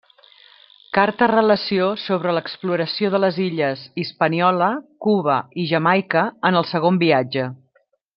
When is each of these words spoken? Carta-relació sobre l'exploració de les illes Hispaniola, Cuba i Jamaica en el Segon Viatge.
Carta-relació 0.97 1.89
sobre 2.03 2.31
l'exploració 2.37 3.11
de 3.15 3.21
les 3.25 3.37
illes 3.49 3.83
Hispaniola, 4.05 4.71
Cuba 5.07 5.37
i 5.65 5.71
Jamaica 5.73 6.25
en 6.51 6.59
el 6.63 6.67
Segon 6.75 6.99
Viatge. 7.05 7.47